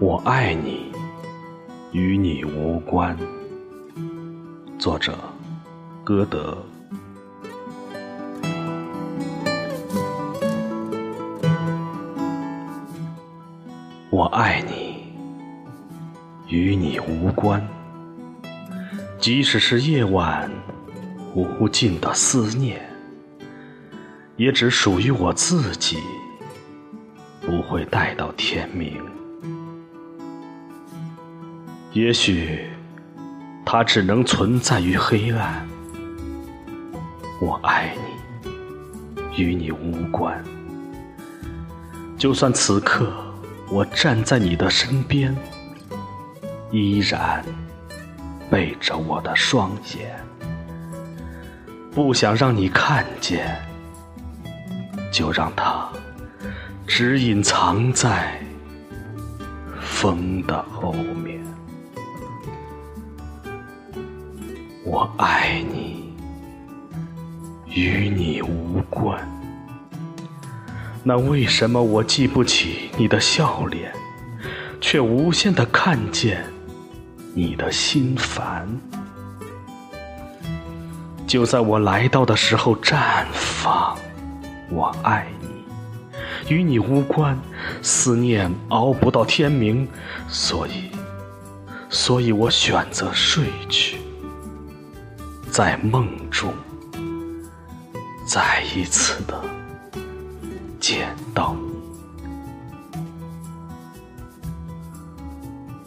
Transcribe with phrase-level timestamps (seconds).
[0.00, 0.90] 我爱你，
[1.92, 3.16] 与你无关。
[4.76, 5.16] 作者：
[6.02, 6.58] 歌德。
[14.10, 15.04] 我爱你，
[16.48, 17.64] 与你无关。
[19.20, 20.50] 即使是夜晚
[21.36, 22.84] 无尽的思念，
[24.36, 25.98] 也只属于我自己，
[27.40, 29.00] 不会带到天明。
[31.94, 32.58] 也许，
[33.64, 35.64] 它只能存在于黑暗。
[37.40, 37.94] 我爱
[38.44, 40.42] 你，与你无关。
[42.18, 43.12] 就算此刻
[43.70, 45.36] 我站在你的身边，
[46.72, 47.44] 依然
[48.50, 50.16] 背着我的双眼，
[51.92, 53.56] 不想让你看见，
[55.12, 55.88] 就让它
[56.88, 58.36] 只隐藏在
[59.80, 61.33] 风的后面。
[64.86, 66.12] 我爱你，
[67.74, 69.18] 与你无关。
[71.02, 73.90] 那为什么我记不起你的笑脸，
[74.82, 76.44] 却无限的看见
[77.32, 78.68] 你的心烦？
[81.26, 83.96] 就在我来到的时候绽放。
[84.68, 87.38] 我爱你，与你无关。
[87.80, 89.88] 思念熬不到天明，
[90.28, 90.90] 所以，
[91.88, 93.96] 所以我选择睡去。
[95.54, 96.52] 在梦中，
[98.26, 99.40] 再一次的
[100.80, 103.00] 见到你。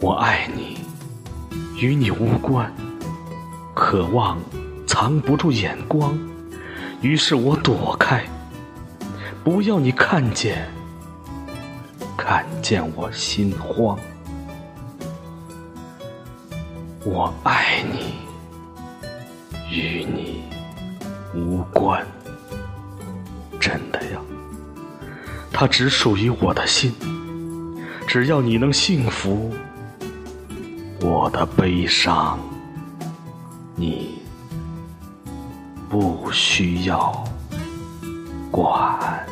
[0.00, 0.78] 我爱你，
[1.80, 2.74] 与你无关。
[3.72, 4.36] 渴望
[4.84, 6.18] 藏不住眼光，
[7.00, 8.24] 于是我躲开，
[9.44, 10.68] 不要你看见，
[12.16, 13.96] 看见我心慌。
[17.04, 18.31] 我爱你。
[19.72, 20.44] 与你
[21.34, 22.06] 无关，
[23.58, 24.20] 真的呀，
[25.50, 26.92] 它只属于我的心。
[28.06, 29.50] 只要你能幸福，
[31.00, 32.38] 我的悲伤
[33.74, 34.18] 你
[35.88, 37.24] 不需要
[38.50, 39.26] 管。